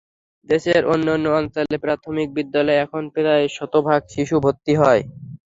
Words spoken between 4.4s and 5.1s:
ভর্তি হয়।